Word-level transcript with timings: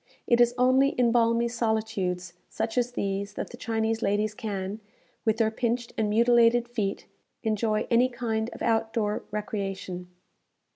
It 0.25 0.41
is 0.41 0.55
only 0.57 0.89
in 0.97 1.11
balmy 1.11 1.47
solitudes 1.47 2.33
such 2.49 2.75
as 2.75 2.93
these 2.93 3.33
that 3.33 3.51
the 3.51 3.55
Chinese 3.57 4.01
ladies 4.01 4.33
can, 4.33 4.79
with 5.25 5.37
their 5.37 5.51
pinched 5.51 5.93
and 5.95 6.09
mutilated 6.09 6.67
feet, 6.67 7.05
enjoy 7.43 7.85
any 7.91 8.09
kind 8.09 8.49
of 8.51 8.63
out 8.63 8.93
door 8.93 9.21
recreation. 9.29 10.09